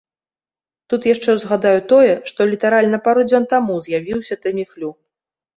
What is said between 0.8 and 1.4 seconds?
Тут яшчэ